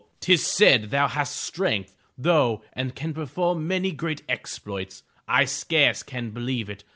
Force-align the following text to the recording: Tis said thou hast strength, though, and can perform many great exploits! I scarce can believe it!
Tis 0.19 0.43
said 0.47 0.89
thou 0.89 1.07
hast 1.07 1.35
strength, 1.35 1.95
though, 2.17 2.63
and 2.73 2.95
can 2.95 3.13
perform 3.13 3.67
many 3.67 3.91
great 3.91 4.23
exploits! 4.27 5.03
I 5.27 5.45
scarce 5.45 6.01
can 6.01 6.31
believe 6.31 6.71
it! 6.71 6.83